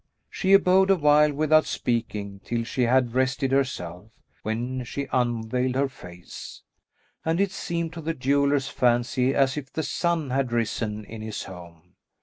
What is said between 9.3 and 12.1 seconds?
as if the sun had risen in his home.